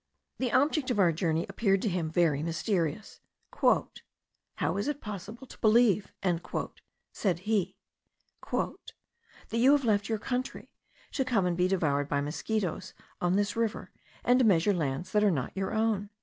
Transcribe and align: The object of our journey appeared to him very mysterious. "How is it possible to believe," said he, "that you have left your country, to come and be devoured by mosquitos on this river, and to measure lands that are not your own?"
The 0.39 0.51
object 0.51 0.89
of 0.89 0.97
our 0.97 1.11
journey 1.11 1.45
appeared 1.47 1.83
to 1.83 1.87
him 1.87 2.09
very 2.09 2.41
mysterious. 2.41 3.19
"How 4.55 4.77
is 4.77 4.87
it 4.87 4.99
possible 4.99 5.45
to 5.45 5.59
believe," 5.59 6.11
said 7.11 7.39
he, 7.41 7.75
"that 8.51 8.67
you 9.51 9.71
have 9.73 9.85
left 9.85 10.09
your 10.09 10.17
country, 10.17 10.71
to 11.11 11.23
come 11.23 11.45
and 11.45 11.55
be 11.55 11.67
devoured 11.67 12.09
by 12.09 12.19
mosquitos 12.19 12.95
on 13.21 13.35
this 13.35 13.55
river, 13.55 13.91
and 14.23 14.39
to 14.39 14.45
measure 14.45 14.73
lands 14.73 15.11
that 15.11 15.23
are 15.23 15.29
not 15.29 15.55
your 15.55 15.71
own?" 15.71 16.09